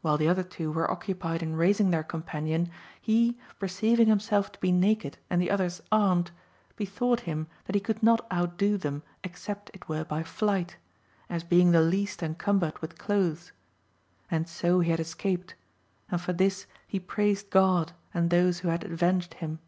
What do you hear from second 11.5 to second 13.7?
the least encumbered with clothes.